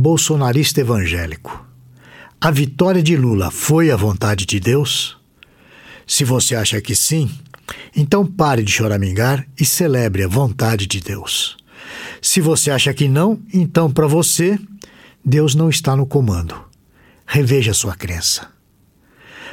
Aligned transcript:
bolsonarista 0.00 0.80
evangélico. 0.80 1.66
A 2.40 2.52
vitória 2.52 3.02
de 3.02 3.16
Lula 3.16 3.50
foi 3.50 3.90
a 3.90 3.96
vontade 3.96 4.46
de 4.46 4.60
Deus? 4.60 5.18
Se 6.06 6.22
você 6.22 6.54
acha 6.54 6.80
que 6.80 6.94
sim, 6.94 7.28
então 7.96 8.24
pare 8.24 8.62
de 8.62 8.70
choramingar 8.70 9.44
e 9.58 9.64
celebre 9.64 10.22
a 10.22 10.28
vontade 10.28 10.86
de 10.86 11.00
Deus. 11.00 11.56
Se 12.22 12.40
você 12.40 12.70
acha 12.70 12.94
que 12.94 13.08
não, 13.08 13.40
então 13.52 13.90
para 13.90 14.06
você, 14.06 14.56
Deus 15.24 15.56
não 15.56 15.68
está 15.68 15.96
no 15.96 16.06
comando. 16.06 16.54
Reveja 17.26 17.74
sua 17.74 17.96
crença. 17.96 18.46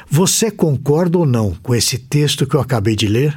Você 0.08 0.48
concorda 0.48 1.18
ou 1.18 1.26
não 1.26 1.56
com 1.60 1.74
esse 1.74 1.98
texto 1.98 2.46
que 2.46 2.54
eu 2.54 2.60
acabei 2.60 2.94
de 2.94 3.08
ler 3.08 3.36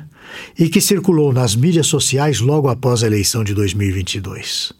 e 0.60 0.70
que 0.70 0.80
circulou 0.80 1.34
nas 1.34 1.56
mídias 1.56 1.88
sociais 1.88 2.40
logo 2.40 2.70
após 2.70 3.02
a 3.04 3.08
eleição 3.08 3.44
de 3.44 3.56
2022? 3.56 4.78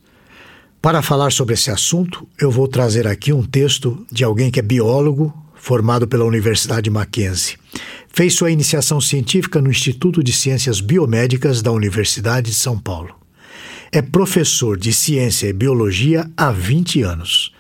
Para 0.82 1.02
falar 1.02 1.34
sobre 1.34 1.56
esse 1.56 1.70
assunto, 1.70 2.26
eu 2.40 2.50
vou 2.50 2.66
trazer 2.66 3.06
aqui 3.06 3.34
um 3.34 3.44
texto 3.44 4.06
de 4.10 4.24
alguém 4.24 4.50
que 4.50 4.60
é 4.60 4.64
biólogo, 4.64 5.34
formado 5.54 6.08
pela 6.08 6.24
Universidade 6.24 6.90
Mackenzie. 6.90 7.58
Fez 8.08 8.34
sua 8.34 8.50
iniciação 8.50 9.02
científica 9.02 9.62
no 9.62 9.70
Instituto 9.70 10.24
de 10.24 10.32
Ciências 10.32 10.80
Biomédicas 10.80 11.62
da 11.62 11.70
Universidade 11.70 12.52
de 12.52 12.56
São 12.56 12.80
Paulo. 12.80 13.14
É 13.92 14.02
professor 14.02 14.78
de 14.78 14.94
ciência 14.94 15.48
e 15.48 15.54
biologia 15.54 16.32
há 16.38 16.50
20 16.50 17.02
anos. 17.02 17.52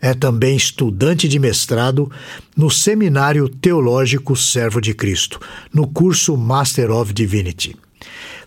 É 0.00 0.14
também 0.14 0.56
estudante 0.56 1.28
de 1.28 1.40
mestrado 1.40 2.08
no 2.56 2.70
Seminário 2.70 3.48
Teológico 3.48 4.36
Servo 4.36 4.80
de 4.80 4.94
Cristo, 4.94 5.40
no 5.74 5.88
curso 5.88 6.36
Master 6.36 6.92
of 6.92 7.12
Divinity. 7.12 7.74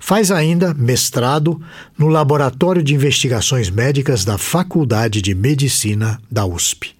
Faz 0.05 0.31
ainda 0.31 0.73
mestrado 0.73 1.62
no 1.98 2.09
Laboratório 2.09 2.84
de 2.84 2.94
Investigações 2.94 3.70
Médicas 3.70 4.25
da 4.25 4.38
Faculdade 4.38 5.21
de 5.21 5.34
Medicina 5.34 6.21
da 6.30 6.45
USP. 6.45 6.94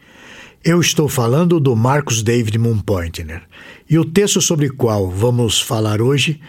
Eu 0.64 0.80
estou 0.80 1.10
falando 1.10 1.60
do 1.60 1.76
Marcos 1.76 2.24
David 2.24 2.58
Moonpointner. 2.58 3.44
E 3.90 4.00
o 4.00 4.06
texto 4.06 4.40
sobre 4.40 4.68
o 4.68 4.74
qual 4.74 5.12
vamos 5.12 5.60
falar 5.60 6.02
hoje 6.02 6.40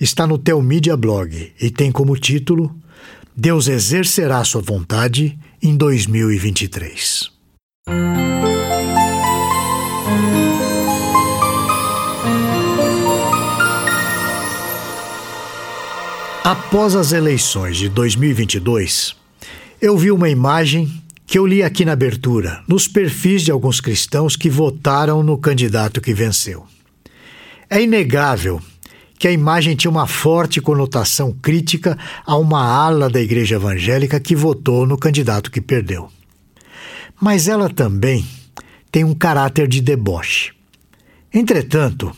está 0.00 0.24
no 0.24 0.38
Telmídia 0.38 0.96
Blog 0.96 1.52
e 1.60 1.68
tem 1.68 1.90
como 1.90 2.16
título 2.16 2.72
Deus 3.36 3.66
exercerá 3.66 4.44
sua 4.44 4.62
vontade 4.62 5.36
em 5.60 5.76
2023. 5.76 7.28
Após 16.46 16.94
as 16.94 17.12
eleições 17.12 17.78
de 17.78 17.88
2022, 17.88 19.16
eu 19.80 19.96
vi 19.96 20.10
uma 20.10 20.28
imagem 20.28 21.02
que 21.26 21.38
eu 21.38 21.46
li 21.46 21.62
aqui 21.62 21.86
na 21.86 21.92
abertura, 21.92 22.62
nos 22.68 22.86
perfis 22.86 23.40
de 23.40 23.50
alguns 23.50 23.80
cristãos 23.80 24.36
que 24.36 24.50
votaram 24.50 25.22
no 25.22 25.38
candidato 25.38 26.02
que 26.02 26.12
venceu. 26.12 26.66
É 27.70 27.80
inegável 27.80 28.60
que 29.18 29.26
a 29.26 29.32
imagem 29.32 29.74
tinha 29.74 29.90
uma 29.90 30.06
forte 30.06 30.60
conotação 30.60 31.32
crítica 31.32 31.96
a 32.26 32.36
uma 32.36 32.62
ala 32.62 33.08
da 33.08 33.22
igreja 33.22 33.54
evangélica 33.54 34.20
que 34.20 34.36
votou 34.36 34.86
no 34.86 34.98
candidato 34.98 35.50
que 35.50 35.62
perdeu. 35.62 36.10
Mas 37.18 37.48
ela 37.48 37.70
também 37.70 38.22
tem 38.92 39.02
um 39.02 39.14
caráter 39.14 39.66
de 39.66 39.80
deboche. 39.80 40.52
Entretanto, 41.32 42.14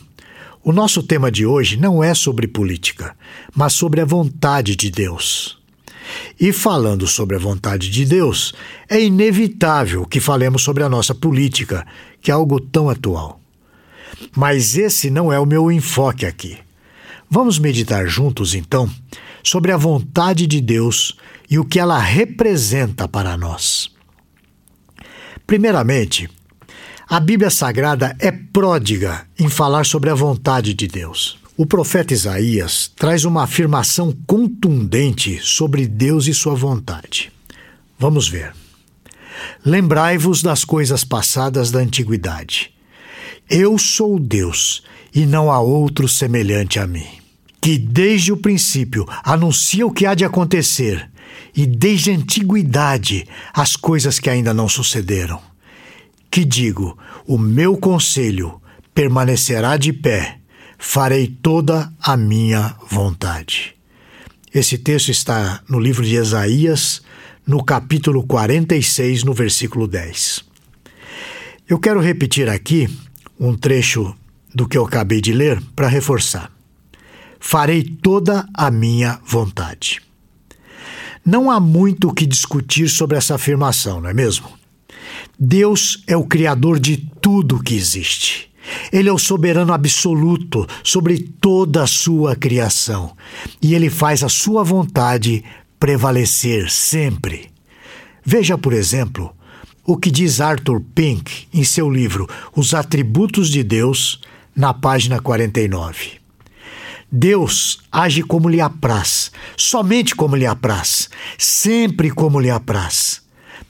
o 0.67 0.73
nosso 0.73 1.01
tema 1.01 1.31
de 1.31 1.45
hoje 1.45 1.77
não 1.77 2.03
é 2.03 2.13
sobre 2.13 2.45
política, 2.45 3.15
mas 3.55 3.71
sobre 3.71 4.01
a 4.01 4.05
vontade 4.05 4.75
de 4.75 4.91
Deus. 4.91 5.57
E 6.37 6.51
falando 6.51 7.07
sobre 7.07 7.37
a 7.37 7.39
vontade 7.39 7.89
de 7.89 8.03
Deus, 8.03 8.53
é 8.89 9.01
inevitável 9.01 10.05
que 10.05 10.19
falemos 10.19 10.61
sobre 10.61 10.83
a 10.83 10.89
nossa 10.89 11.15
política, 11.15 11.87
que 12.21 12.29
é 12.29 12.33
algo 12.33 12.59
tão 12.59 12.89
atual. 12.89 13.39
Mas 14.35 14.75
esse 14.75 15.09
não 15.09 15.31
é 15.31 15.39
o 15.39 15.45
meu 15.45 15.71
enfoque 15.71 16.25
aqui. 16.25 16.57
Vamos 17.29 17.57
meditar 17.57 18.05
juntos, 18.05 18.53
então, 18.53 18.89
sobre 19.41 19.71
a 19.71 19.77
vontade 19.77 20.45
de 20.45 20.59
Deus 20.59 21.15
e 21.49 21.57
o 21.57 21.63
que 21.63 21.79
ela 21.79 21.97
representa 21.97 23.07
para 23.07 23.37
nós. 23.37 23.89
Primeiramente, 25.45 26.29
a 27.09 27.21
Bíblia 27.21 27.49
Sagrada 27.49 28.13
é 28.19 28.31
pródiga 28.31 29.25
em 29.39 29.47
falar 29.47 29.85
sobre 29.85 30.09
a 30.09 30.13
vontade 30.13 30.73
de 30.73 30.87
Deus. 30.87 31.39
O 31.55 31.65
profeta 31.65 32.13
Isaías 32.13 32.91
traz 32.97 33.23
uma 33.23 33.43
afirmação 33.43 34.13
contundente 34.27 35.39
sobre 35.41 35.87
Deus 35.87 36.27
e 36.27 36.33
sua 36.33 36.53
vontade. 36.53 37.31
Vamos 37.97 38.27
ver. 38.27 38.53
Lembrai-vos 39.65 40.43
das 40.43 40.65
coisas 40.65 41.05
passadas 41.05 41.71
da 41.71 41.79
antiguidade. 41.79 42.71
Eu 43.49 43.77
sou 43.77 44.19
Deus 44.19 44.83
e 45.15 45.25
não 45.25 45.49
há 45.49 45.61
outro 45.61 46.09
semelhante 46.09 46.77
a 46.77 46.85
mim, 46.85 47.07
que 47.61 47.77
desde 47.77 48.33
o 48.33 48.37
princípio 48.37 49.05
anuncia 49.23 49.87
o 49.87 49.93
que 49.93 50.05
há 50.05 50.13
de 50.13 50.25
acontecer 50.25 51.09
e 51.55 51.65
desde 51.65 52.11
a 52.11 52.15
antiguidade 52.15 53.25
as 53.53 53.77
coisas 53.77 54.19
que 54.19 54.29
ainda 54.29 54.53
não 54.53 54.67
sucederam 54.67 55.39
que 56.31 56.45
digo: 56.45 56.97
o 57.25 57.37
meu 57.37 57.77
conselho 57.77 58.61
permanecerá 58.93 59.77
de 59.77 59.93
pé, 59.93 60.39
farei 60.77 61.27
toda 61.27 61.91
a 62.01 62.17
minha 62.17 62.75
vontade. 62.89 63.75
Esse 64.53 64.77
texto 64.77 65.09
está 65.09 65.61
no 65.69 65.79
livro 65.79 66.03
de 66.03 66.15
Isaías, 66.15 67.01
no 67.45 67.63
capítulo 67.63 68.25
46, 68.25 69.23
no 69.23 69.33
versículo 69.33 69.87
10. 69.87 70.43
Eu 71.69 71.79
quero 71.79 71.99
repetir 71.99 72.49
aqui 72.49 72.89
um 73.39 73.55
trecho 73.55 74.15
do 74.53 74.67
que 74.67 74.77
eu 74.77 74.85
acabei 74.85 75.21
de 75.21 75.33
ler 75.33 75.61
para 75.75 75.87
reforçar. 75.87 76.51
Farei 77.39 77.83
toda 77.83 78.47
a 78.53 78.71
minha 78.71 79.19
vontade. 79.25 80.01
Não 81.23 81.51
há 81.51 81.59
muito 81.59 82.09
o 82.09 82.13
que 82.13 82.25
discutir 82.25 82.89
sobre 82.89 83.17
essa 83.17 83.35
afirmação, 83.35 84.01
não 84.01 84.09
é 84.09 84.13
mesmo? 84.13 84.49
Deus 85.39 86.03
é 86.07 86.17
o 86.17 86.23
Criador 86.23 86.79
de 86.79 86.97
tudo 87.21 87.61
que 87.61 87.75
existe. 87.75 88.49
Ele 88.91 89.07
é 89.07 89.13
o 89.13 89.19
soberano 89.19 89.71
absoluto 89.71 90.67
sobre 90.83 91.19
toda 91.19 91.83
a 91.83 91.87
sua 91.87 92.35
criação 92.35 93.15
e 93.61 93.75
ele 93.75 93.89
faz 93.89 94.23
a 94.23 94.29
sua 94.29 94.63
vontade 94.63 95.43
prevalecer 95.79 96.71
sempre. 96.71 97.49
Veja, 98.25 98.57
por 98.57 98.73
exemplo, 98.73 99.33
o 99.85 99.95
que 99.95 100.09
diz 100.09 100.41
Arthur 100.41 100.81
Pink 100.95 101.47
em 101.53 101.63
seu 101.63 101.89
livro 101.89 102.27
Os 102.55 102.73
Atributos 102.73 103.49
de 103.49 103.63
Deus, 103.63 104.19
na 104.55 104.73
página 104.73 105.19
49. 105.19 106.13
Deus 107.11 107.79
age 107.91 108.23
como 108.23 108.49
lhe 108.49 108.59
apraz, 108.59 109.31
somente 109.55 110.15
como 110.15 110.35
lhe 110.35 110.47
apraz, 110.47 111.09
sempre 111.37 112.09
como 112.09 112.39
lhe 112.39 112.49
apraz. 112.49 113.26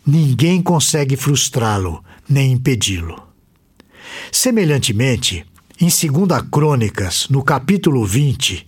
Ninguém 0.08 0.62
consegue 0.62 1.18
frustrá-lo 1.18 2.02
nem 2.30 2.54
impedi-lo. 2.54 3.22
Semelhantemente, 4.32 5.46
em 5.82 5.88
2 5.88 6.50
Crônicas, 6.50 7.28
no 7.30 7.44
capítulo 7.44 8.06
20, 8.06 8.66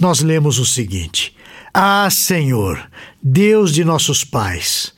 nós 0.00 0.20
lemos 0.20 0.58
o 0.58 0.66
seguinte: 0.66 1.32
Ah, 1.72 2.08
Senhor, 2.10 2.90
Deus 3.22 3.72
de 3.72 3.84
nossos 3.84 4.24
pais, 4.24 4.92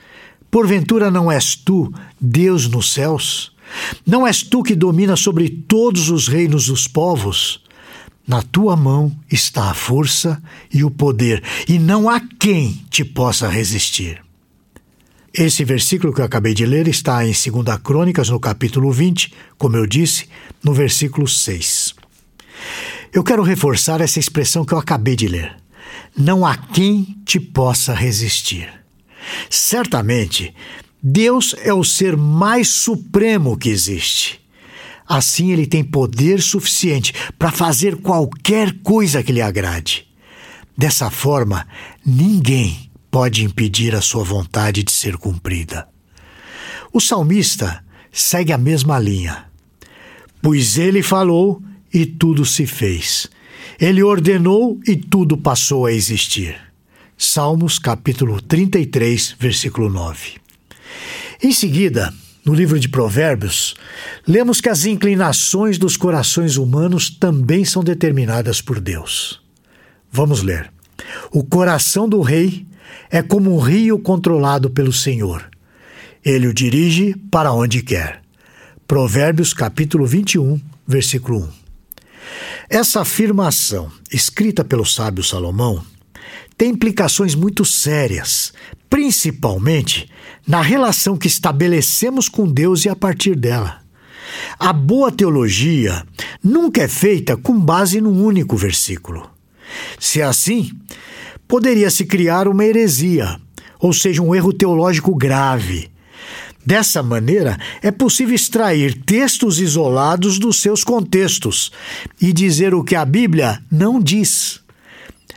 porventura 0.50 1.10
não 1.10 1.30
és 1.30 1.54
tu, 1.54 1.92
Deus 2.18 2.66
nos 2.66 2.90
céus? 2.94 3.52
Não 4.06 4.26
és 4.26 4.42
tu 4.42 4.62
que 4.62 4.74
domina 4.74 5.14
sobre 5.14 5.50
todos 5.50 6.08
os 6.08 6.26
reinos 6.26 6.68
dos 6.68 6.88
povos? 6.88 7.60
Na 8.26 8.40
tua 8.40 8.76
mão 8.76 9.14
está 9.30 9.70
a 9.70 9.74
força 9.74 10.42
e 10.72 10.82
o 10.82 10.90
poder, 10.90 11.42
e 11.68 11.78
não 11.78 12.08
há 12.08 12.18
quem 12.40 12.82
te 12.88 13.04
possa 13.04 13.46
resistir. 13.46 14.22
Esse 15.34 15.64
versículo 15.64 16.12
que 16.12 16.20
eu 16.20 16.26
acabei 16.26 16.52
de 16.52 16.66
ler 16.66 16.86
está 16.86 17.24
em 17.24 17.32
2 17.32 17.78
Crônicas, 17.82 18.28
no 18.28 18.38
capítulo 18.38 18.92
20, 18.92 19.32
como 19.56 19.78
eu 19.78 19.86
disse, 19.86 20.28
no 20.62 20.74
versículo 20.74 21.26
6. 21.26 21.94
Eu 23.10 23.24
quero 23.24 23.42
reforçar 23.42 24.02
essa 24.02 24.18
expressão 24.18 24.62
que 24.62 24.74
eu 24.74 24.78
acabei 24.78 25.16
de 25.16 25.26
ler. 25.26 25.56
Não 26.14 26.44
há 26.44 26.54
quem 26.54 27.18
te 27.24 27.40
possa 27.40 27.94
resistir. 27.94 28.70
Certamente, 29.48 30.54
Deus 31.02 31.56
é 31.62 31.72
o 31.72 31.82
ser 31.82 32.14
mais 32.14 32.68
supremo 32.68 33.56
que 33.56 33.70
existe. 33.70 34.38
Assim, 35.08 35.50
ele 35.50 35.66
tem 35.66 35.82
poder 35.82 36.42
suficiente 36.42 37.14
para 37.38 37.50
fazer 37.50 37.96
qualquer 37.96 38.80
coisa 38.82 39.22
que 39.22 39.32
lhe 39.32 39.40
agrade. 39.40 40.06
Dessa 40.76 41.10
forma, 41.10 41.66
ninguém 42.04 42.91
pode 43.12 43.44
impedir 43.44 43.94
a 43.94 44.00
sua 44.00 44.24
vontade 44.24 44.82
de 44.82 44.90
ser 44.90 45.18
cumprida. 45.18 45.86
O 46.90 46.98
salmista 46.98 47.84
segue 48.10 48.54
a 48.54 48.58
mesma 48.58 48.98
linha. 48.98 49.44
Pois 50.40 50.78
ele 50.78 51.02
falou 51.02 51.62
e 51.92 52.06
tudo 52.06 52.46
se 52.46 52.66
fez. 52.66 53.28
Ele 53.78 54.02
ordenou 54.02 54.80
e 54.86 54.96
tudo 54.96 55.36
passou 55.36 55.84
a 55.84 55.92
existir. 55.92 56.56
Salmos 57.16 57.78
capítulo 57.78 58.40
33, 58.40 59.36
versículo 59.38 59.90
9. 59.90 60.40
Em 61.42 61.52
seguida, 61.52 62.14
no 62.46 62.54
livro 62.54 62.80
de 62.80 62.88
Provérbios, 62.88 63.74
lemos 64.26 64.58
que 64.58 64.70
as 64.70 64.86
inclinações 64.86 65.76
dos 65.76 65.98
corações 65.98 66.56
humanos 66.56 67.10
também 67.10 67.62
são 67.62 67.84
determinadas 67.84 68.62
por 68.62 68.80
Deus. 68.80 69.38
Vamos 70.10 70.42
ler. 70.42 70.72
O 71.30 71.44
coração 71.44 72.08
do 72.08 72.22
rei 72.22 72.66
é 73.10 73.22
como 73.22 73.54
um 73.54 73.58
rio 73.58 73.98
controlado 73.98 74.70
pelo 74.70 74.92
Senhor. 74.92 75.48
Ele 76.24 76.46
o 76.46 76.54
dirige 76.54 77.14
para 77.30 77.52
onde 77.52 77.82
quer. 77.82 78.22
Provérbios 78.86 79.52
capítulo 79.52 80.06
21, 80.06 80.60
versículo 80.86 81.40
1. 81.40 81.48
Essa 82.68 83.00
afirmação, 83.00 83.90
escrita 84.10 84.64
pelo 84.64 84.84
sábio 84.84 85.22
Salomão, 85.22 85.82
tem 86.56 86.70
implicações 86.70 87.34
muito 87.34 87.64
sérias, 87.64 88.52
principalmente 88.88 90.08
na 90.46 90.62
relação 90.62 91.16
que 91.16 91.26
estabelecemos 91.26 92.28
com 92.28 92.46
Deus 92.50 92.84
e 92.84 92.88
a 92.88 92.96
partir 92.96 93.34
dela. 93.34 93.80
A 94.58 94.72
boa 94.72 95.10
teologia 95.10 96.06
nunca 96.42 96.82
é 96.82 96.88
feita 96.88 97.36
com 97.36 97.58
base 97.58 98.00
num 98.00 98.24
único 98.24 98.56
versículo. 98.56 99.30
Se 99.98 100.20
é 100.20 100.24
assim, 100.24 100.70
poderia 101.52 101.90
se 101.90 102.06
criar 102.06 102.48
uma 102.48 102.64
heresia, 102.64 103.38
ou 103.78 103.92
seja, 103.92 104.22
um 104.22 104.34
erro 104.34 104.54
teológico 104.54 105.14
grave. 105.14 105.90
Dessa 106.64 107.02
maneira, 107.02 107.58
é 107.82 107.90
possível 107.90 108.34
extrair 108.34 108.94
textos 109.04 109.60
isolados 109.60 110.38
dos 110.38 110.62
seus 110.62 110.82
contextos 110.82 111.70
e 112.18 112.32
dizer 112.32 112.72
o 112.72 112.82
que 112.82 112.96
a 112.96 113.04
Bíblia 113.04 113.62
não 113.70 114.00
diz. 114.00 114.62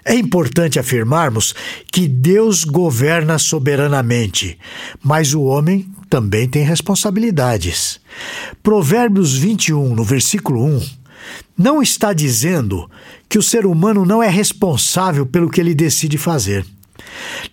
É 0.05 0.15
importante 0.15 0.79
afirmarmos 0.79 1.53
que 1.91 2.07
Deus 2.07 2.63
governa 2.63 3.37
soberanamente, 3.37 4.57
mas 5.03 5.33
o 5.33 5.41
homem 5.41 5.85
também 6.09 6.47
tem 6.47 6.63
responsabilidades. 6.63 7.99
Provérbios 8.63 9.37
21, 9.37 9.93
no 9.93 10.05
versículo 10.05 10.63
1, 10.63 10.81
não 11.57 11.81
está 11.81 12.13
dizendo 12.13 12.89
que 13.29 13.37
o 13.37 13.43
ser 13.43 13.65
humano 13.65 14.05
não 14.05 14.21
é 14.21 14.29
responsável 14.29 15.25
pelo 15.25 15.49
que 15.49 15.59
ele 15.59 15.73
decide 15.73 16.17
fazer. 16.17 16.65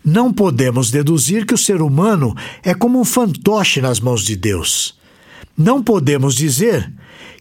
Não 0.04 0.32
podemos 0.32 0.90
deduzir 0.90 1.46
que 1.46 1.54
o 1.54 1.58
ser 1.58 1.82
humano 1.82 2.34
é 2.62 2.74
como 2.74 3.00
um 3.00 3.04
fantoche 3.04 3.80
nas 3.80 4.00
mãos 4.00 4.24
de 4.24 4.36
Deus. 4.36 4.96
Não 5.56 5.82
podemos 5.82 6.34
dizer 6.34 6.92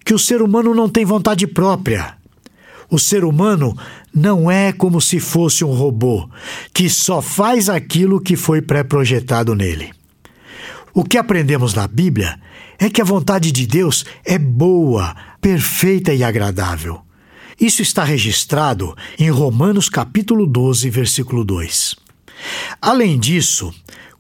que 0.06 0.14
o 0.14 0.20
ser 0.20 0.42
humano 0.42 0.74
não 0.74 0.90
tem 0.90 1.06
vontade 1.06 1.48
própria. 1.48 2.16
O 2.90 3.00
ser 3.00 3.24
humano 3.24 3.78
não 4.14 4.52
é 4.52 4.74
como 4.74 5.00
se 5.00 5.20
fosse 5.20 5.64
um 5.64 5.72
robô 5.72 6.30
que 6.74 6.90
só 6.90 7.22
faz 7.22 7.70
aquilo 7.70 8.20
que 8.20 8.36
foi 8.36 8.62
pré-projetado 8.62 9.56
nele. 9.56 9.92
O 10.94 11.04
que 11.04 11.18
aprendemos 11.18 11.74
na 11.74 11.88
Bíblia 11.88 12.38
é 12.82 12.90
que 12.90 13.00
a 13.00 13.06
vontade 13.06 13.52
de 13.52 13.68
Deus 13.68 14.04
é 14.26 14.40
boa, 14.40 15.16
perfeita 15.40 16.12
e 16.16 16.24
agradável. 16.24 17.02
Isso 17.60 17.84
está 17.84 18.04
registrado 18.04 18.98
em 19.20 19.30
Romanos 19.30 19.88
capítulo 19.88 20.48
12, 20.48 20.90
versículo 20.90 21.46
2. 21.46 21.96
Além 22.82 23.20
disso, 23.20 23.72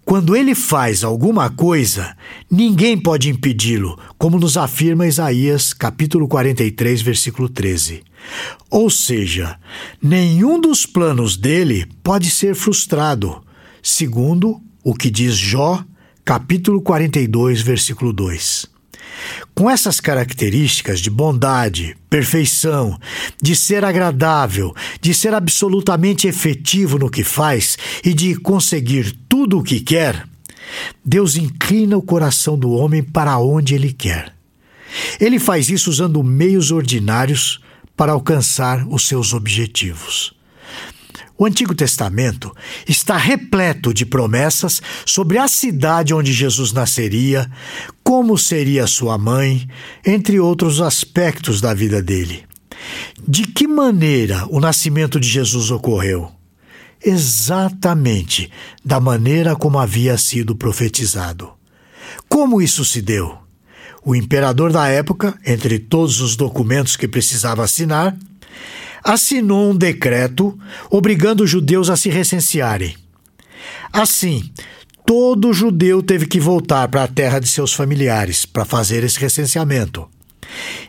quando 0.05 0.35
ele 0.35 0.53
faz 0.53 1.03
alguma 1.03 1.49
coisa, 1.49 2.15
ninguém 2.51 2.95
pode 2.95 3.31
impedi-lo, 3.31 3.97
como 4.15 4.37
nos 4.37 4.55
afirma 4.55 5.07
Isaías, 5.07 5.73
capítulo 5.73 6.27
43, 6.27 7.01
versículo 7.01 7.49
13. 7.49 8.03
Ou 8.69 8.91
seja, 8.91 9.57
nenhum 9.99 10.61
dos 10.61 10.85
planos 10.85 11.35
dele 11.35 11.87
pode 12.03 12.29
ser 12.29 12.53
frustrado, 12.53 13.41
segundo 13.81 14.61
o 14.83 14.93
que 14.93 15.09
diz 15.09 15.35
Jó, 15.35 15.83
capítulo 16.23 16.81
42, 16.81 17.61
versículo 17.61 18.13
2. 18.13 18.67
Com 19.53 19.69
essas 19.69 19.99
características 19.99 20.99
de 20.99 21.09
bondade, 21.09 21.95
perfeição, 22.09 22.99
de 23.41 23.55
ser 23.55 23.83
agradável, 23.83 24.73
de 24.99 25.13
ser 25.13 25.33
absolutamente 25.33 26.27
efetivo 26.27 26.97
no 26.97 27.09
que 27.09 27.23
faz 27.23 27.77
e 28.03 28.13
de 28.13 28.35
conseguir 28.35 29.15
tudo 29.27 29.59
o 29.59 29.63
que 29.63 29.79
quer, 29.79 30.25
Deus 31.03 31.35
inclina 31.35 31.97
o 31.97 32.01
coração 32.01 32.57
do 32.57 32.71
homem 32.71 33.03
para 33.03 33.37
onde 33.37 33.75
ele 33.75 33.91
quer. 33.91 34.33
Ele 35.19 35.39
faz 35.39 35.69
isso 35.69 35.89
usando 35.89 36.23
meios 36.23 36.71
ordinários 36.71 37.59
para 37.95 38.13
alcançar 38.13 38.87
os 38.87 39.07
seus 39.07 39.33
objetivos. 39.33 40.33
O 41.41 41.45
Antigo 41.47 41.73
Testamento 41.73 42.55
está 42.87 43.17
repleto 43.17 43.91
de 43.91 44.05
promessas 44.05 44.79
sobre 45.07 45.39
a 45.39 45.47
cidade 45.47 46.13
onde 46.13 46.31
Jesus 46.31 46.71
nasceria, 46.71 47.49
como 48.03 48.37
seria 48.37 48.85
sua 48.85 49.17
mãe, 49.17 49.67
entre 50.05 50.39
outros 50.39 50.79
aspectos 50.79 51.59
da 51.59 51.73
vida 51.73 51.99
dele. 51.99 52.43
De 53.27 53.41
que 53.41 53.67
maneira 53.67 54.45
o 54.51 54.59
nascimento 54.59 55.19
de 55.19 55.27
Jesus 55.27 55.71
ocorreu? 55.71 56.31
Exatamente 57.03 58.51
da 58.85 58.99
maneira 58.99 59.55
como 59.55 59.79
havia 59.79 60.19
sido 60.19 60.55
profetizado. 60.55 61.53
Como 62.29 62.61
isso 62.61 62.85
se 62.85 63.01
deu? 63.01 63.35
O 64.05 64.15
imperador 64.15 64.71
da 64.71 64.87
época, 64.89 65.35
entre 65.43 65.79
todos 65.79 66.21
os 66.21 66.35
documentos 66.35 66.95
que 66.95 67.07
precisava 67.07 67.63
assinar, 67.63 68.15
assinou 69.03 69.71
um 69.71 69.75
decreto 69.75 70.57
obrigando 70.89 71.43
os 71.43 71.49
judeus 71.49 71.89
a 71.89 71.95
se 71.95 72.09
recensearem. 72.09 72.95
Assim, 73.91 74.49
todo 75.05 75.53
judeu 75.53 76.01
teve 76.01 76.25
que 76.25 76.39
voltar 76.39 76.87
para 76.87 77.03
a 77.03 77.07
terra 77.07 77.39
de 77.39 77.47
seus 77.47 77.73
familiares 77.73 78.45
para 78.45 78.65
fazer 78.65 79.03
esse 79.03 79.19
recenseamento. 79.19 80.07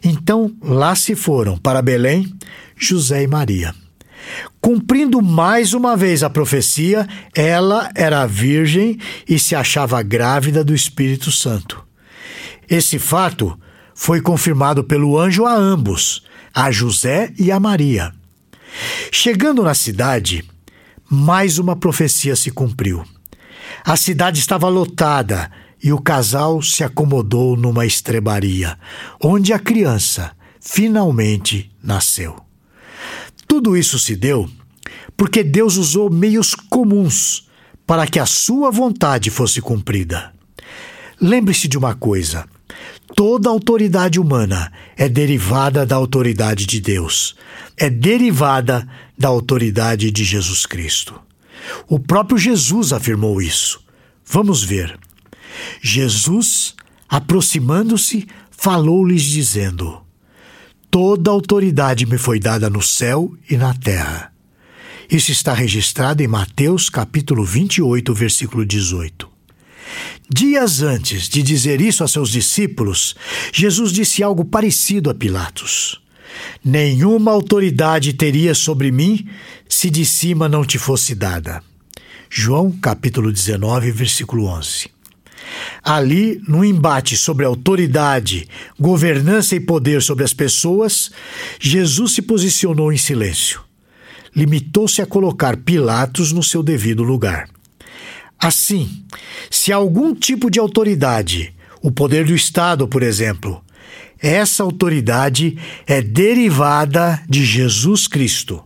Então, 0.02 0.52
lá 0.60 0.94
se 0.94 1.14
foram 1.14 1.56
para 1.56 1.82
Belém 1.82 2.32
José 2.76 3.22
e 3.22 3.26
Maria. 3.26 3.74
Cumprindo 4.60 5.20
mais 5.20 5.74
uma 5.74 5.96
vez 5.96 6.22
a 6.22 6.30
profecia, 6.30 7.06
ela 7.34 7.90
era 7.94 8.26
virgem 8.26 8.98
e 9.28 9.38
se 9.38 9.54
achava 9.54 10.02
grávida 10.02 10.62
do 10.62 10.74
Espírito 10.74 11.32
Santo. 11.32 11.82
Esse 12.70 12.98
fato 12.98 13.58
foi 13.94 14.20
confirmado 14.20 14.84
pelo 14.84 15.18
anjo 15.18 15.44
a 15.44 15.52
ambos, 15.52 16.22
a 16.54 16.70
José 16.70 17.32
e 17.38 17.50
a 17.50 17.58
Maria. 17.58 18.12
Chegando 19.10 19.62
na 19.62 19.74
cidade, 19.74 20.44
mais 21.10 21.58
uma 21.58 21.76
profecia 21.76 22.36
se 22.36 22.50
cumpriu. 22.50 23.04
A 23.84 23.96
cidade 23.96 24.38
estava 24.38 24.68
lotada 24.68 25.50
e 25.82 25.92
o 25.92 26.00
casal 26.00 26.62
se 26.62 26.84
acomodou 26.84 27.56
numa 27.56 27.84
estrebaria, 27.84 28.78
onde 29.22 29.52
a 29.52 29.58
criança 29.58 30.32
finalmente 30.60 31.70
nasceu. 31.82 32.36
Tudo 33.46 33.76
isso 33.76 33.98
se 33.98 34.14
deu 34.14 34.48
porque 35.16 35.42
Deus 35.42 35.76
usou 35.76 36.10
meios 36.10 36.54
comuns 36.54 37.48
para 37.86 38.06
que 38.06 38.18
a 38.18 38.26
sua 38.26 38.70
vontade 38.70 39.30
fosse 39.30 39.60
cumprida. 39.60 40.32
Lembre-se 41.20 41.68
de 41.68 41.76
uma 41.76 41.94
coisa: 41.94 42.46
Toda 43.14 43.48
autoridade 43.48 44.18
humana 44.18 44.72
é 44.96 45.08
derivada 45.08 45.84
da 45.84 45.96
autoridade 45.96 46.66
de 46.66 46.80
Deus, 46.80 47.36
é 47.76 47.90
derivada 47.90 48.88
da 49.18 49.28
autoridade 49.28 50.10
de 50.10 50.24
Jesus 50.24 50.64
Cristo. 50.64 51.20
O 51.88 51.98
próprio 51.98 52.38
Jesus 52.38 52.92
afirmou 52.92 53.40
isso. 53.40 53.80
Vamos 54.24 54.64
ver. 54.64 54.98
Jesus, 55.80 56.74
aproximando-se, 57.08 58.26
falou-lhes 58.50 59.22
dizendo: 59.22 60.00
Toda 60.90 61.30
autoridade 61.30 62.06
me 62.06 62.18
foi 62.18 62.40
dada 62.40 62.70
no 62.70 62.82
céu 62.82 63.34
e 63.48 63.56
na 63.56 63.74
terra. 63.74 64.32
Isso 65.10 65.30
está 65.30 65.52
registrado 65.52 66.22
em 66.22 66.26
Mateus 66.26 66.88
capítulo 66.88 67.44
28, 67.44 68.14
versículo 68.14 68.64
18. 68.64 69.31
Dias 70.30 70.82
antes 70.82 71.28
de 71.28 71.42
dizer 71.42 71.80
isso 71.80 72.02
a 72.02 72.08
seus 72.08 72.30
discípulos, 72.30 73.14
Jesus 73.52 73.92
disse 73.92 74.22
algo 74.22 74.44
parecido 74.44 75.10
a 75.10 75.14
Pilatos: 75.14 76.00
Nenhuma 76.64 77.30
autoridade 77.30 78.12
teria 78.12 78.54
sobre 78.54 78.90
mim 78.90 79.28
se 79.68 79.90
de 79.90 80.04
cima 80.04 80.48
não 80.48 80.64
te 80.64 80.78
fosse 80.78 81.14
dada. 81.14 81.62
João 82.30 82.70
capítulo 82.72 83.30
19, 83.32 83.90
versículo 83.90 84.46
11. 84.46 84.90
Ali, 85.82 86.40
no 86.48 86.64
embate 86.64 87.16
sobre 87.16 87.44
autoridade, 87.44 88.48
governança 88.78 89.54
e 89.54 89.60
poder 89.60 90.00
sobre 90.00 90.24
as 90.24 90.32
pessoas, 90.32 91.10
Jesus 91.60 92.12
se 92.12 92.22
posicionou 92.22 92.92
em 92.92 92.96
silêncio. 92.96 93.60
Limitou-se 94.34 95.02
a 95.02 95.06
colocar 95.06 95.58
Pilatos 95.58 96.32
no 96.32 96.42
seu 96.42 96.62
devido 96.62 97.02
lugar. 97.02 97.48
Assim, 98.42 99.04
se 99.48 99.70
algum 99.70 100.12
tipo 100.12 100.50
de 100.50 100.58
autoridade, 100.58 101.54
o 101.80 101.92
poder 101.92 102.24
do 102.24 102.34
Estado, 102.34 102.88
por 102.88 103.00
exemplo, 103.00 103.62
essa 104.18 104.64
autoridade 104.64 105.56
é 105.86 106.02
derivada 106.02 107.22
de 107.28 107.44
Jesus 107.44 108.08
Cristo. 108.08 108.60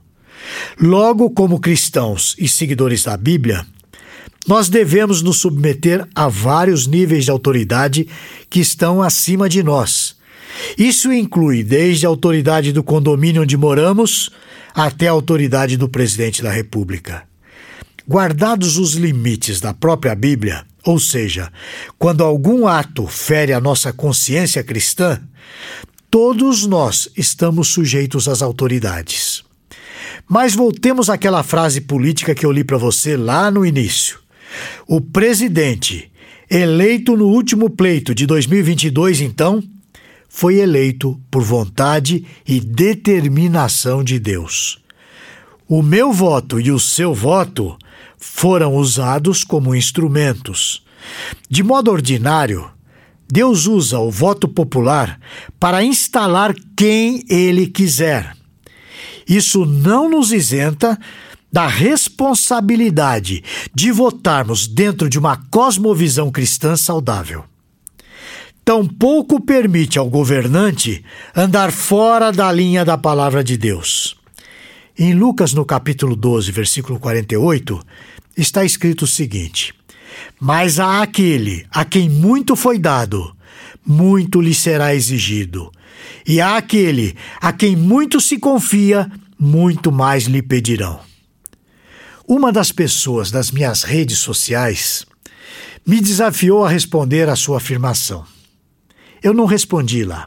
Logo, 0.80 1.28
como 1.28 1.60
cristãos 1.60 2.34
e 2.38 2.48
seguidores 2.48 3.04
da 3.04 3.18
Bíblia, 3.18 3.66
nós 4.48 4.70
devemos 4.70 5.20
nos 5.20 5.36
submeter 5.36 6.08
a 6.14 6.26
vários 6.26 6.86
níveis 6.86 7.26
de 7.26 7.30
autoridade 7.30 8.08
que 8.48 8.60
estão 8.60 9.02
acima 9.02 9.46
de 9.46 9.62
nós. 9.62 10.16
Isso 10.78 11.12
inclui 11.12 11.62
desde 11.62 12.06
a 12.06 12.08
autoridade 12.08 12.72
do 12.72 12.82
condomínio 12.82 13.42
onde 13.42 13.58
moramos 13.58 14.30
até 14.74 15.06
a 15.06 15.12
autoridade 15.12 15.76
do 15.76 15.86
presidente 15.86 16.42
da 16.42 16.50
República. 16.50 17.26
Guardados 18.08 18.78
os 18.78 18.94
limites 18.94 19.60
da 19.60 19.74
própria 19.74 20.14
Bíblia, 20.14 20.64
ou 20.84 21.00
seja, 21.00 21.52
quando 21.98 22.22
algum 22.22 22.68
ato 22.68 23.04
fere 23.08 23.52
a 23.52 23.60
nossa 23.60 23.92
consciência 23.92 24.62
cristã, 24.62 25.20
todos 26.08 26.64
nós 26.64 27.08
estamos 27.16 27.66
sujeitos 27.66 28.28
às 28.28 28.42
autoridades. 28.42 29.42
Mas 30.28 30.54
voltemos 30.54 31.10
àquela 31.10 31.42
frase 31.42 31.80
política 31.80 32.32
que 32.32 32.46
eu 32.46 32.52
li 32.52 32.62
para 32.62 32.78
você 32.78 33.16
lá 33.16 33.50
no 33.50 33.66
início. 33.66 34.20
O 34.86 35.00
presidente, 35.00 36.08
eleito 36.48 37.16
no 37.16 37.26
último 37.26 37.68
pleito 37.68 38.14
de 38.14 38.24
2022, 38.24 39.20
então, 39.20 39.60
foi 40.28 40.58
eleito 40.58 41.20
por 41.28 41.42
vontade 41.42 42.24
e 42.46 42.60
determinação 42.60 44.04
de 44.04 44.20
Deus. 44.20 44.78
O 45.68 45.82
meu 45.82 46.12
voto 46.12 46.60
e 46.60 46.70
o 46.70 46.78
seu 46.78 47.12
voto 47.12 47.76
foram 48.18 48.74
usados 48.74 49.44
como 49.44 49.74
instrumentos. 49.74 50.82
De 51.48 51.62
modo 51.62 51.90
ordinário, 51.90 52.70
Deus 53.28 53.66
usa 53.66 53.98
o 53.98 54.10
voto 54.10 54.48
popular 54.48 55.18
para 55.58 55.82
instalar 55.82 56.54
quem 56.76 57.24
ele 57.28 57.66
quiser. 57.66 58.36
Isso 59.28 59.64
não 59.64 60.08
nos 60.08 60.32
isenta 60.32 60.98
da 61.52 61.66
responsabilidade 61.66 63.42
de 63.74 63.90
votarmos 63.90 64.66
dentro 64.66 65.08
de 65.08 65.18
uma 65.18 65.36
cosmovisão 65.50 66.30
cristã 66.30 66.76
saudável. 66.76 67.44
Tampouco 68.64 69.40
permite 69.40 69.98
ao 69.98 70.10
governante 70.10 71.04
andar 71.34 71.70
fora 71.70 72.32
da 72.32 72.50
linha 72.50 72.84
da 72.84 72.98
palavra 72.98 73.42
de 73.42 73.56
Deus. 73.56 74.16
Em 74.98 75.12
Lucas, 75.12 75.52
no 75.52 75.62
capítulo 75.62 76.16
12, 76.16 76.50
versículo 76.50 76.98
48, 76.98 77.82
está 78.34 78.64
escrito 78.64 79.02
o 79.02 79.06
seguinte: 79.06 79.74
Mas 80.40 80.80
a 80.80 81.02
aquele 81.02 81.66
a 81.70 81.84
quem 81.84 82.08
muito 82.08 82.56
foi 82.56 82.78
dado, 82.78 83.36
muito 83.84 84.40
lhe 84.40 84.54
será 84.54 84.94
exigido, 84.94 85.70
e 86.26 86.40
a 86.40 86.56
aquele 86.56 87.14
a 87.38 87.52
quem 87.52 87.76
muito 87.76 88.22
se 88.22 88.38
confia, 88.38 89.10
muito 89.38 89.92
mais 89.92 90.24
lhe 90.24 90.40
pedirão. 90.40 90.98
Uma 92.26 92.50
das 92.50 92.72
pessoas 92.72 93.30
das 93.30 93.50
minhas 93.50 93.82
redes 93.82 94.18
sociais 94.20 95.04
me 95.86 96.00
desafiou 96.00 96.64
a 96.64 96.70
responder 96.70 97.28
à 97.28 97.36
sua 97.36 97.58
afirmação. 97.58 98.24
Eu 99.22 99.34
não 99.34 99.44
respondi 99.44 100.04
lá, 100.04 100.26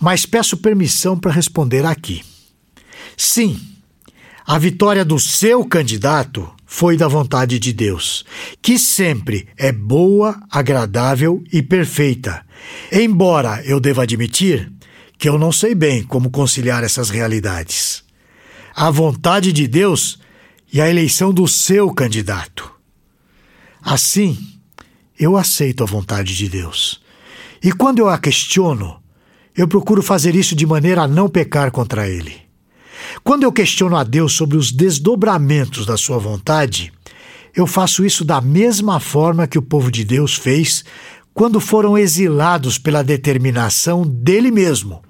mas 0.00 0.24
peço 0.24 0.56
permissão 0.56 1.18
para 1.18 1.30
responder 1.30 1.84
aqui. 1.84 2.22
Sim, 3.18 3.60
a 4.44 4.58
vitória 4.58 5.04
do 5.04 5.18
seu 5.18 5.64
candidato 5.64 6.50
foi 6.66 6.96
da 6.96 7.06
vontade 7.06 7.58
de 7.58 7.72
Deus, 7.72 8.24
que 8.60 8.78
sempre 8.78 9.46
é 9.56 9.70
boa, 9.70 10.40
agradável 10.50 11.42
e 11.52 11.62
perfeita. 11.62 12.44
Embora 12.90 13.62
eu 13.64 13.78
deva 13.78 14.02
admitir 14.02 14.72
que 15.16 15.28
eu 15.28 15.38
não 15.38 15.52
sei 15.52 15.74
bem 15.74 16.02
como 16.02 16.30
conciliar 16.30 16.82
essas 16.82 17.08
realidades. 17.08 18.02
A 18.74 18.90
vontade 18.90 19.52
de 19.52 19.68
Deus 19.68 20.18
e 20.72 20.80
a 20.80 20.88
eleição 20.88 21.32
do 21.32 21.46
seu 21.46 21.92
candidato. 21.92 22.68
Assim, 23.80 24.36
eu 25.18 25.36
aceito 25.36 25.84
a 25.84 25.86
vontade 25.86 26.36
de 26.36 26.48
Deus. 26.48 27.00
E 27.62 27.70
quando 27.70 28.00
eu 28.00 28.08
a 28.08 28.18
questiono, 28.18 29.00
eu 29.56 29.68
procuro 29.68 30.02
fazer 30.02 30.34
isso 30.34 30.56
de 30.56 30.66
maneira 30.66 31.02
a 31.02 31.08
não 31.08 31.28
pecar 31.28 31.70
contra 31.70 32.08
ele. 32.08 32.41
Quando 33.22 33.44
eu 33.44 33.52
questiono 33.52 33.96
a 33.96 34.04
Deus 34.04 34.32
sobre 34.32 34.56
os 34.56 34.72
desdobramentos 34.72 35.86
da 35.86 35.96
sua 35.96 36.18
vontade, 36.18 36.92
eu 37.54 37.66
faço 37.66 38.04
isso 38.04 38.24
da 38.24 38.40
mesma 38.40 38.98
forma 38.98 39.46
que 39.46 39.58
o 39.58 39.62
povo 39.62 39.90
de 39.90 40.04
Deus 40.04 40.34
fez 40.34 40.84
quando 41.34 41.60
foram 41.60 41.96
exilados 41.96 42.78
pela 42.78 43.02
determinação 43.02 44.06
dele 44.06 44.50
mesmo, 44.50 45.02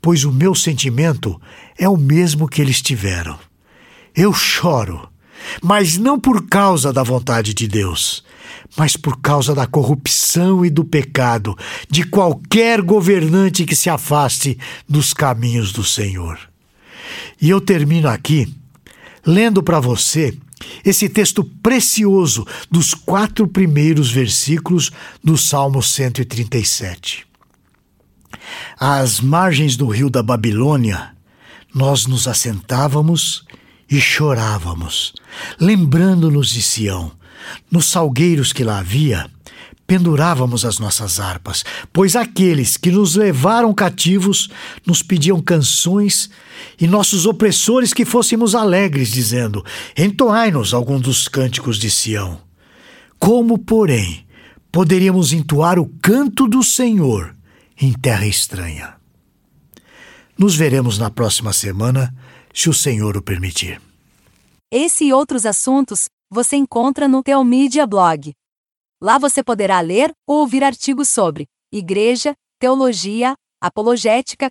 pois 0.00 0.24
o 0.24 0.32
meu 0.32 0.54
sentimento 0.54 1.40
é 1.78 1.88
o 1.88 1.96
mesmo 1.96 2.48
que 2.48 2.60
eles 2.60 2.82
tiveram. 2.82 3.38
Eu 4.14 4.32
choro, 4.32 5.08
mas 5.62 5.96
não 5.96 6.18
por 6.18 6.46
causa 6.46 6.92
da 6.92 7.02
vontade 7.02 7.54
de 7.54 7.66
Deus, 7.66 8.22
mas 8.76 8.96
por 8.96 9.20
causa 9.20 9.54
da 9.54 9.66
corrupção 9.66 10.64
e 10.64 10.70
do 10.70 10.84
pecado 10.84 11.56
de 11.90 12.04
qualquer 12.04 12.82
governante 12.82 13.64
que 13.64 13.76
se 13.76 13.88
afaste 13.88 14.58
dos 14.88 15.14
caminhos 15.14 15.72
do 15.72 15.84
Senhor. 15.84 16.51
E 17.42 17.50
eu 17.50 17.60
termino 17.60 18.08
aqui 18.08 18.54
lendo 19.26 19.64
para 19.64 19.80
você 19.80 20.32
esse 20.84 21.08
texto 21.08 21.42
precioso 21.60 22.46
dos 22.70 22.94
quatro 22.94 23.48
primeiros 23.48 24.12
versículos 24.12 24.92
do 25.22 25.36
Salmo 25.36 25.82
137. 25.82 27.26
Às 28.78 29.20
margens 29.20 29.76
do 29.76 29.88
rio 29.88 30.08
da 30.08 30.22
Babilônia, 30.22 31.16
nós 31.74 32.06
nos 32.06 32.28
assentávamos 32.28 33.44
e 33.90 34.00
chorávamos, 34.00 35.12
lembrando-nos 35.58 36.50
de 36.50 36.62
Sião. 36.62 37.10
Nos 37.68 37.86
salgueiros 37.86 38.52
que 38.52 38.62
lá 38.62 38.78
havia, 38.78 39.28
pendurávamos 39.84 40.64
as 40.64 40.78
nossas 40.78 41.18
harpas, 41.18 41.64
pois 41.92 42.14
aqueles 42.14 42.76
que 42.76 42.90
nos 42.90 43.16
levaram 43.16 43.74
cativos 43.74 44.48
nos 44.86 45.02
pediam 45.02 45.40
canções 45.42 46.30
e 46.80 46.86
nossos 46.86 47.26
opressores 47.26 47.92
que 47.92 48.04
fôssemos 48.04 48.54
alegres, 48.54 49.10
dizendo: 49.10 49.64
Entoai-nos 49.96 50.74
algum 50.74 51.00
dos 51.00 51.28
cânticos 51.28 51.78
de 51.78 51.90
Sião. 51.90 52.40
Como, 53.18 53.58
porém, 53.58 54.26
poderíamos 54.70 55.32
entoar 55.32 55.78
o 55.78 55.88
canto 56.02 56.48
do 56.48 56.62
Senhor 56.62 57.34
em 57.80 57.92
terra 57.92 58.26
estranha? 58.26 58.94
Nos 60.36 60.56
veremos 60.56 60.98
na 60.98 61.10
próxima 61.10 61.52
semana, 61.52 62.14
se 62.52 62.68
o 62.68 62.74
Senhor 62.74 63.16
o 63.16 63.22
permitir. 63.22 63.80
Esse 64.70 65.04
e 65.04 65.12
outros 65.12 65.46
assuntos 65.46 66.08
você 66.30 66.56
encontra 66.56 67.06
no 67.06 67.22
Teomídia 67.22 67.86
Blog. 67.86 68.32
Lá 69.00 69.18
você 69.18 69.42
poderá 69.42 69.80
ler 69.80 70.12
ou 70.26 70.40
ouvir 70.40 70.64
artigos 70.64 71.08
sobre 71.08 71.46
igreja, 71.72 72.34
teologia, 72.58 73.34
apologética, 73.60 74.50